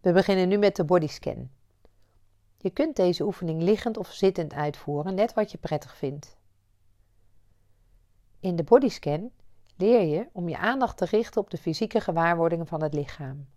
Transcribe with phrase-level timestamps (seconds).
[0.00, 1.50] We beginnen nu met de bodyscan.
[2.56, 6.36] Je kunt deze oefening liggend of zittend uitvoeren, net wat je prettig vindt.
[8.40, 9.30] In de bodyscan
[9.76, 13.48] leer je om je aandacht te richten op de fysieke gewaarwordingen van het lichaam.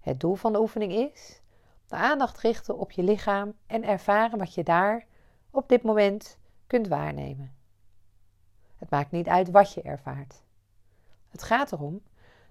[0.00, 1.42] Het doel van de oefening is
[1.86, 5.06] de aandacht richten op je lichaam en ervaren wat je daar
[5.50, 7.54] op dit moment kunt waarnemen.
[8.76, 10.42] Het maakt niet uit wat je ervaart.
[11.28, 12.02] Het gaat erom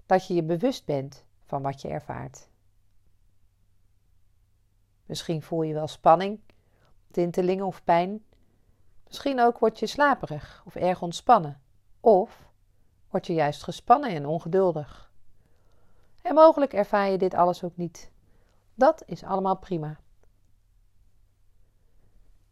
[0.06, 2.48] dat je je bewust bent van wat je ervaart.
[5.06, 6.40] Misschien voel je wel spanning,
[7.10, 8.24] tintelingen of pijn.
[9.06, 11.60] Misschien ook word je slaperig of erg ontspannen.
[12.00, 12.48] Of
[13.10, 15.12] word je juist gespannen en ongeduldig.
[16.22, 18.10] En mogelijk ervaar je dit alles ook niet.
[18.74, 20.00] Dat is allemaal prima.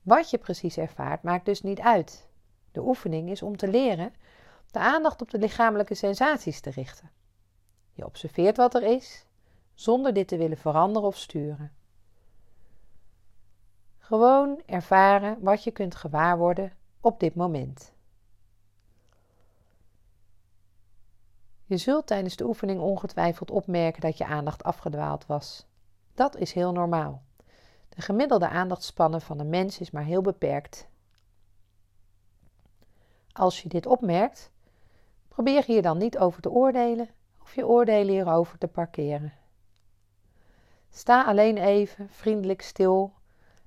[0.02, 2.28] Wat je precies ervaart maakt dus niet uit.
[2.72, 4.12] De oefening is om te leren
[4.70, 7.10] de aandacht op de lichamelijke sensaties te richten.
[8.10, 9.24] Observeert wat er is,
[9.74, 11.72] zonder dit te willen veranderen of sturen.
[13.98, 17.92] Gewoon ervaren wat je kunt gewaarworden op dit moment.
[21.64, 25.66] Je zult tijdens de oefening ongetwijfeld opmerken dat je aandacht afgedwaald was.
[26.14, 27.22] Dat is heel normaal.
[27.88, 30.88] De gemiddelde aandachtspannen van een mens is maar heel beperkt.
[33.32, 34.50] Als je dit opmerkt,
[35.28, 37.08] probeer hier dan niet over te oordelen
[37.50, 39.32] of je oordelen hierover te parkeren.
[40.90, 43.12] Sta alleen even vriendelijk stil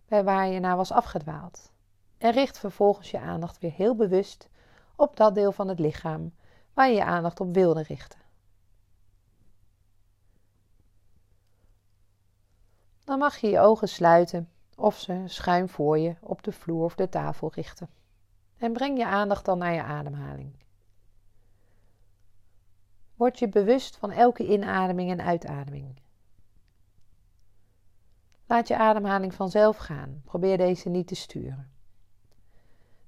[0.05, 1.71] bij waar je naar was afgedwaald
[2.17, 4.49] en richt vervolgens je aandacht weer heel bewust
[4.95, 6.33] op dat deel van het lichaam
[6.73, 8.19] waar je je aandacht op wilde richten.
[13.03, 16.95] Dan mag je je ogen sluiten of ze schuin voor je op de vloer of
[16.95, 17.89] de tafel richten.
[18.57, 20.62] En breng je aandacht dan naar je ademhaling.
[23.15, 26.01] Word je bewust van elke inademing en uitademing.
[28.45, 30.21] Laat je ademhaling vanzelf gaan.
[30.25, 31.71] Probeer deze niet te sturen.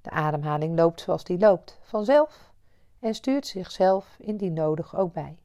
[0.00, 2.52] De ademhaling loopt zoals die loopt, vanzelf
[2.98, 5.38] en stuurt zichzelf indien nodig ook bij.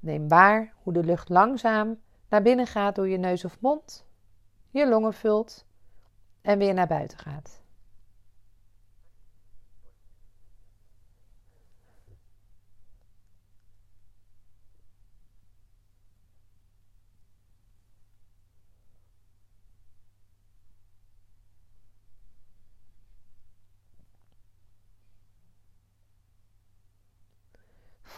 [0.00, 4.04] Neem waar hoe de lucht langzaam naar binnen gaat door je neus of mond,
[4.70, 5.66] je longen vult
[6.40, 7.62] en weer naar buiten gaat.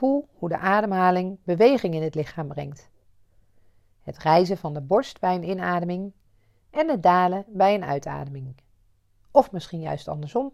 [0.01, 2.91] Voel hoe de ademhaling beweging in het lichaam brengt.
[4.03, 6.13] Het rijzen van de borst bij een inademing
[6.71, 8.55] en het dalen bij een uitademing.
[9.31, 10.53] Of misschien juist andersom.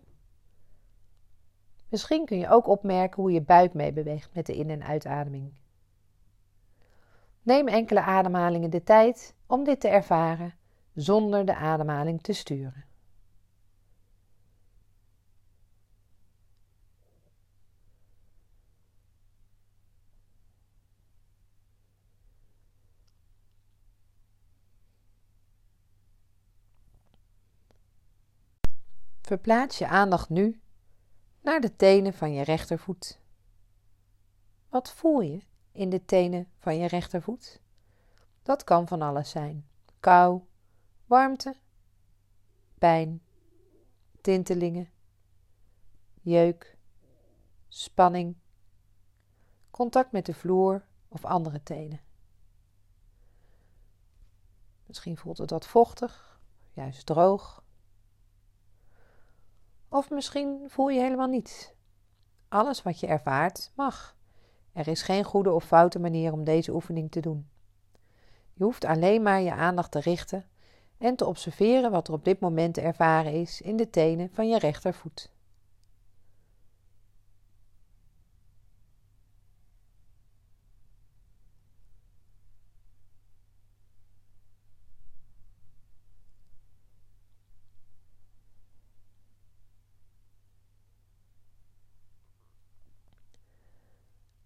[1.89, 5.53] Misschien kun je ook opmerken hoe je buik meebeweegt met de in- en uitademing.
[7.43, 10.55] Neem enkele ademhalingen de tijd om dit te ervaren
[10.95, 12.85] zonder de ademhaling te sturen.
[29.27, 30.61] Verplaats je aandacht nu
[31.41, 33.21] naar de tenen van je rechtervoet.
[34.69, 35.41] Wat voel je
[35.73, 37.61] in de tenen van je rechtervoet?
[38.43, 39.69] Dat kan van alles zijn:
[40.01, 40.43] kou,
[41.07, 41.57] warmte,
[42.79, 43.23] pijn,
[44.21, 44.91] tintelingen,
[46.21, 46.79] jeuk,
[47.69, 48.37] spanning,
[49.71, 52.01] contact met de vloer of andere tenen.
[54.87, 56.41] Misschien voelt het wat vochtig,
[56.73, 57.65] juist droog.
[59.89, 61.73] Of misschien voel je helemaal niets.
[62.49, 64.17] Alles wat je ervaart mag.
[64.73, 67.49] Er is geen goede of foute manier om deze oefening te doen.
[68.53, 70.45] Je hoeft alleen maar je aandacht te richten
[70.99, 74.49] en te observeren wat er op dit moment te ervaren is in de tenen van
[74.49, 75.31] je rechtervoet.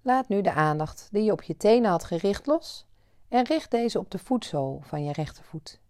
[0.02, 2.87] Laat nu de aandacht die je op je tenen had gericht los
[3.29, 5.81] en richt deze op de voetzool van je rechtervoet.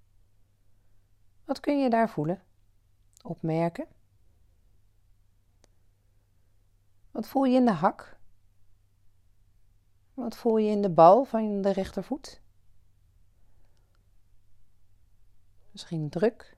[1.45, 2.43] Wat kun je daar voelen?
[3.23, 3.87] Opmerken?
[7.11, 8.19] Wat voel je in de hak?
[10.15, 12.41] Wat voel je in de bal van de rechtervoet?
[15.71, 16.56] Misschien druk,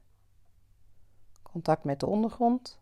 [1.43, 2.81] contact met de ondergrond.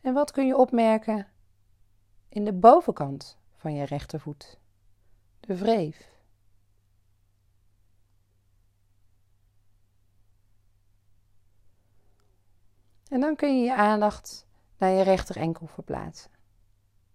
[0.00, 1.26] En wat kun je opmerken
[2.36, 4.58] in de bovenkant van je rechtervoet,
[5.40, 6.10] de wreef.
[13.08, 14.46] En dan kun je je aandacht
[14.78, 16.30] naar je rechterenkel verplaatsen.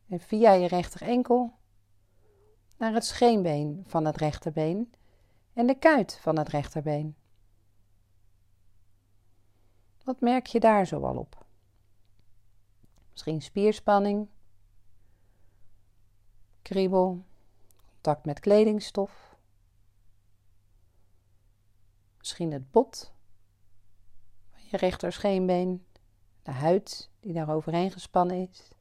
[0.07, 1.53] En via je rechterenkel
[2.77, 4.93] naar het scheenbeen van het rechterbeen
[5.53, 7.15] en de kuit van het rechterbeen.
[10.03, 11.45] Wat merk je daar zoal op?
[13.11, 14.27] Misschien spierspanning,
[16.61, 17.23] kriebel,
[17.85, 19.35] contact met kledingstof.
[22.17, 23.13] Misschien het bot
[24.51, 25.85] van je rechterscheenbeen,
[26.43, 28.71] de huid die daar overheen gespannen is.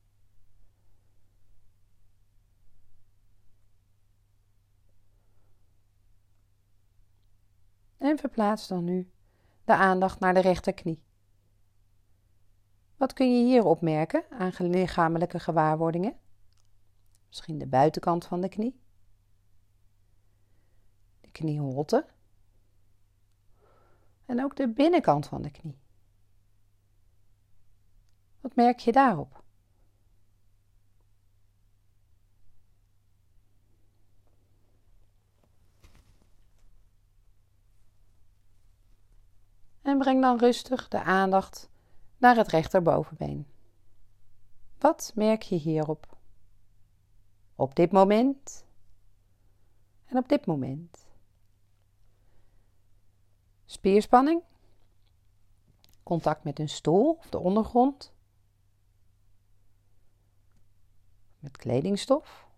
[7.99, 9.11] En verplaats dan nu
[9.65, 11.03] de aandacht naar de rechterknie.
[12.97, 16.19] Wat kun je hier opmerken aan lichamelijke gewaarwordingen?
[17.31, 18.81] Misschien de buitenkant van de knie,
[21.21, 22.06] de knieholte
[24.27, 25.79] en ook de binnenkant van de knie.
[28.41, 29.43] Wat merk je daarop?
[39.83, 41.71] En breng dan rustig de aandacht
[42.19, 43.47] naar het rechterbovenbeen.
[44.79, 46.19] Wat merk je hierop?
[47.61, 48.65] Op dit moment
[50.05, 51.07] en op dit moment.
[53.65, 54.43] Spierspanning,
[56.03, 58.12] contact met een stoel of de ondergrond,
[61.39, 62.49] met kledingstof.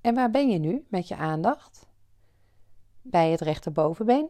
[0.00, 1.85] En waar ben je nu met je aandacht?
[3.10, 4.28] Bij het rechterbovenbeen?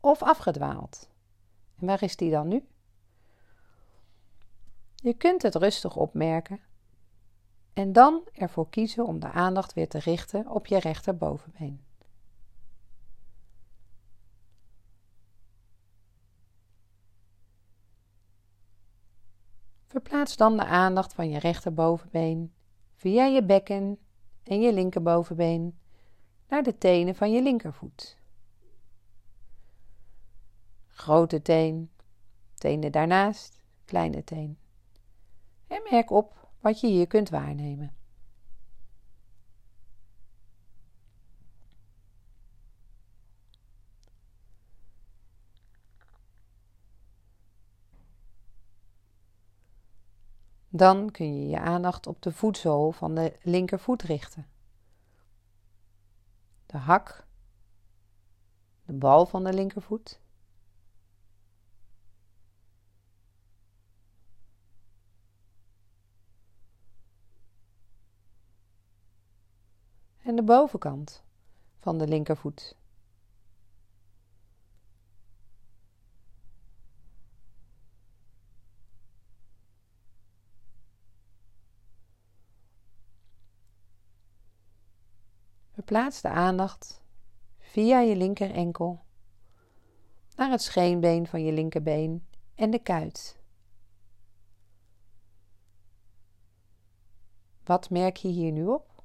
[0.00, 1.08] Of afgedwaald?
[1.78, 2.66] En waar is die dan nu?
[4.94, 6.60] Je kunt het rustig opmerken
[7.72, 11.84] en dan ervoor kiezen om de aandacht weer te richten op je rechterbovenbeen.
[19.86, 22.54] Verplaats dan de aandacht van je rechterbovenbeen
[22.94, 23.98] via je bekken
[24.42, 25.78] en je linkerbovenbeen
[26.48, 28.16] naar de tenen van je linkervoet.
[30.88, 31.90] Grote teen,
[32.54, 34.58] tenen daarnaast, kleine teen.
[35.66, 37.94] En merk op wat je hier kunt waarnemen.
[50.68, 54.46] Dan kun je je aandacht op de voetzool van de linkervoet richten.
[56.76, 57.26] De hak,
[58.84, 60.20] de bal van de linkervoet.
[70.22, 71.22] En de bovenkant
[71.78, 72.76] van de linkervoet.
[85.86, 87.02] Verplaats de aandacht
[87.58, 89.04] via je linker enkel
[90.36, 93.40] naar het scheenbeen van je linkerbeen en de kuit.
[97.64, 99.02] Wat merk je hier nu op?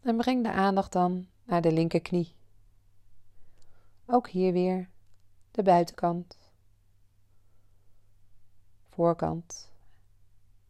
[0.00, 2.34] En breng de aandacht dan naar de linkerknie.
[4.06, 4.90] Ook hier weer
[5.50, 6.38] de buitenkant,
[8.90, 9.70] voorkant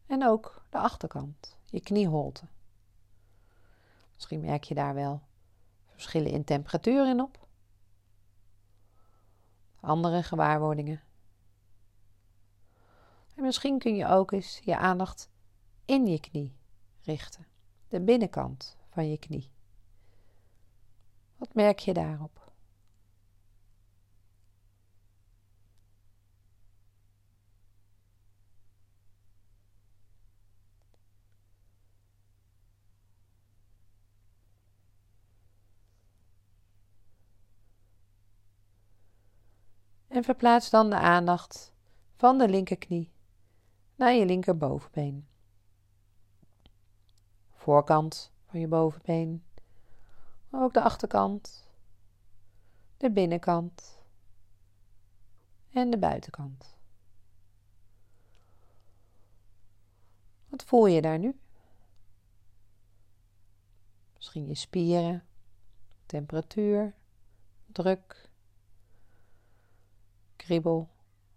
[0.05, 2.43] en ook de achterkant, je knieholte.
[4.13, 5.21] Misschien merk je daar wel
[5.85, 7.47] verschillen in temperatuur in op.
[9.79, 11.01] Andere gewaarwordingen.
[13.35, 15.29] En misschien kun je ook eens je aandacht
[15.85, 16.55] in je knie
[17.01, 17.45] richten,
[17.87, 19.52] de binnenkant van je knie.
[21.43, 22.51] Wat merk je daarop?
[40.07, 41.73] En verplaats dan de aandacht
[42.15, 43.11] van de linkerknie
[43.95, 45.27] naar je linkerbovenbeen.
[47.51, 49.43] Voorkant van je bovenbeen
[50.61, 51.63] ook de achterkant
[52.97, 53.99] de binnenkant
[55.71, 56.75] en de buitenkant.
[60.47, 61.39] Wat voel je daar nu?
[64.15, 65.23] Misschien je spieren,
[66.05, 66.93] temperatuur,
[67.65, 68.29] druk,
[70.35, 70.89] kriebel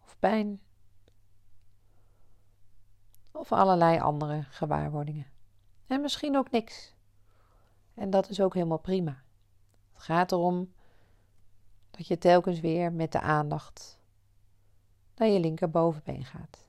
[0.02, 0.61] of pijn.
[3.30, 5.26] Of allerlei andere gewaarwordingen.
[5.87, 6.96] En misschien ook niks.
[7.97, 9.23] En dat is ook helemaal prima.
[9.93, 10.73] Het gaat erom
[11.91, 14.00] dat je telkens weer met de aandacht
[15.17, 16.69] naar je linkerbovenbeen gaat.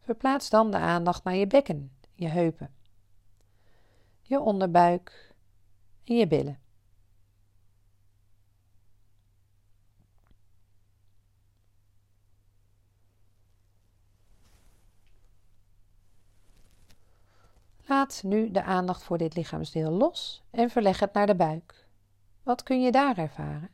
[0.00, 2.74] Verplaats dan de aandacht naar je bekken, je heupen,
[4.22, 5.34] je onderbuik
[6.04, 6.69] en je billen.
[18.10, 21.86] Laat nu de aandacht voor dit lichaamsdeel los en verleg het naar de buik.
[22.42, 23.70] Wat kun je daar ervaren?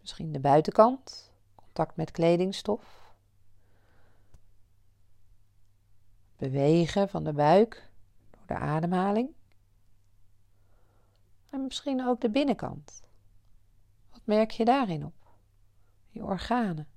[0.00, 3.14] Misschien de buitenkant, contact met kledingstof.
[6.36, 7.90] Bewegen van de buik
[8.30, 9.30] door de ademhaling.
[11.50, 13.02] En misschien ook de binnenkant.
[14.10, 15.26] Wat merk je daarin op?
[16.08, 16.88] Je organen.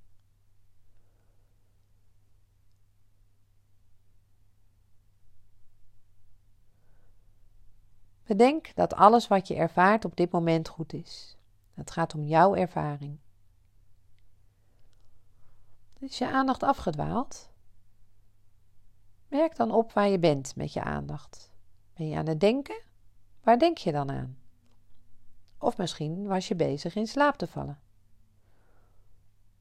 [8.24, 11.36] Bedenk dat alles wat je ervaart op dit moment goed is.
[11.74, 13.18] Het gaat om jouw ervaring.
[15.98, 17.50] Is je aandacht afgedwaald?
[19.28, 21.50] Merk dan op waar je bent met je aandacht.
[21.94, 22.82] Ben je aan het denken?
[23.42, 24.38] Waar denk je dan aan?
[25.58, 27.78] Of misschien was je bezig in slaap te vallen.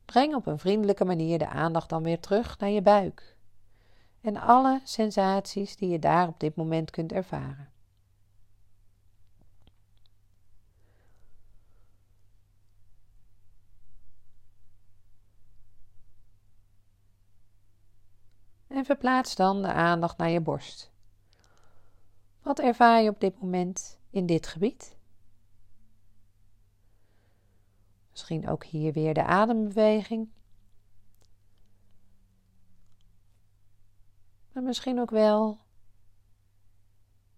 [0.06, 3.38] Breng op een vriendelijke manier de aandacht dan weer terug naar je buik
[4.22, 7.73] en alle sensaties die je daar op dit moment kunt ervaren.
[18.84, 20.92] En verplaats dan de aandacht naar je borst.
[22.42, 24.98] Wat ervaar je op dit moment in dit gebied?
[28.12, 30.30] Misschien ook hier weer de adembeweging.
[34.52, 35.60] Maar misschien ook wel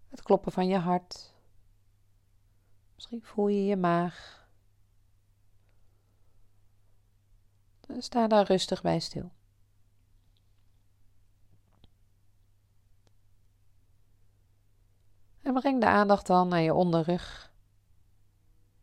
[0.10, 1.34] het kloppen van je hart.
[2.96, 4.44] Misschien voel je je maag.
[7.98, 9.35] sta daar rustig bij stil.
[15.46, 17.52] En breng de aandacht dan naar je onderrug.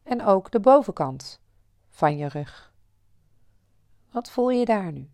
[0.03, 1.41] En ook de bovenkant
[1.89, 2.73] van je rug.
[4.11, 5.11] Wat voel je daar nu?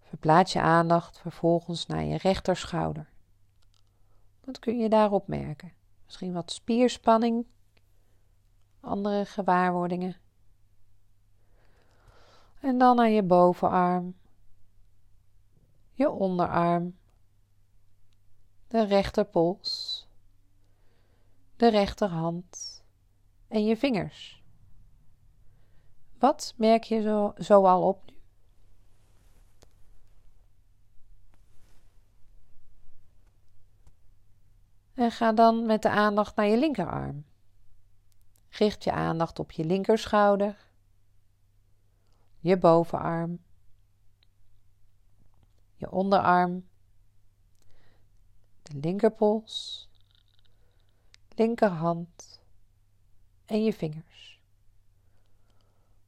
[0.00, 3.08] Verplaats je aandacht vervolgens naar je rechterschouder.
[4.44, 5.72] Wat kun je daarop merken?
[6.04, 7.46] Misschien wat spierspanning,
[8.80, 10.16] andere gewaarwordingen.
[12.62, 14.14] En dan naar je bovenarm,
[15.92, 16.98] je onderarm,
[18.68, 20.06] de rechterpols,
[21.56, 22.82] de rechterhand
[23.48, 24.42] en je vingers.
[26.18, 28.16] Wat merk je zo, zo al op nu?
[34.94, 37.24] En ga dan met de aandacht naar je linkerarm.
[38.48, 40.71] Richt je aandacht op je linkerschouder
[42.42, 43.38] je bovenarm,
[45.74, 46.68] je onderarm,
[48.62, 49.88] de linkerpols,
[51.28, 52.40] linkerhand
[53.44, 54.40] en je vingers.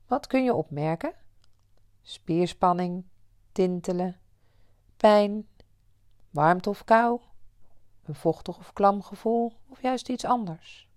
[0.06, 1.14] Wat kun je opmerken?
[2.02, 3.04] Spierspanning,
[3.52, 4.20] tintelen,
[4.96, 5.48] pijn,
[6.30, 7.20] warmte of kou,
[8.02, 10.88] een vochtig of klam gevoel of juist iets anders.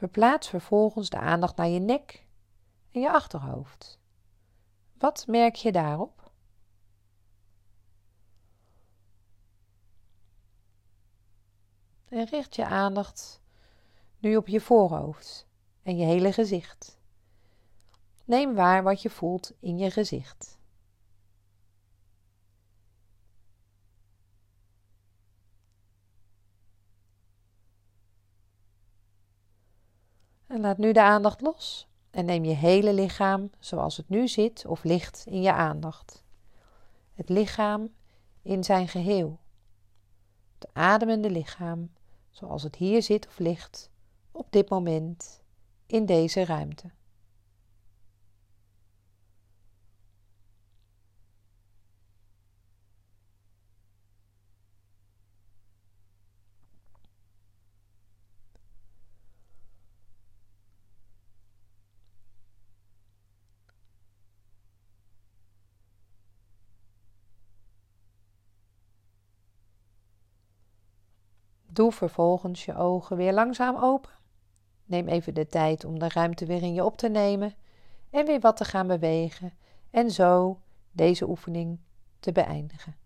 [0.00, 2.26] Verplaats vervolgens de aandacht naar je nek
[2.92, 3.98] en je achterhoofd.
[4.98, 6.32] Wat merk je daarop?
[12.08, 13.40] En richt je aandacht
[14.18, 15.46] nu op je voorhoofd
[15.82, 16.98] en je hele gezicht.
[18.24, 20.58] Neem waar wat je voelt in je gezicht.
[30.50, 34.66] En laat nu de aandacht los en neem je hele lichaam zoals het nu zit
[34.66, 36.24] of ligt in je aandacht.
[37.14, 37.88] Het lichaam
[38.42, 39.38] in zijn geheel.
[40.58, 41.90] het ademende lichaam
[42.30, 43.90] zoals het hier zit of ligt
[44.32, 45.40] op dit moment
[45.86, 46.90] in deze ruimte.
[71.80, 74.10] Doe vervolgens je ogen weer langzaam open.
[74.84, 77.54] Neem even de tijd om de ruimte weer in je op te nemen
[78.10, 79.52] en weer wat te gaan bewegen
[79.90, 80.60] en zo
[80.92, 81.78] deze oefening
[82.18, 82.96] te beëindigen.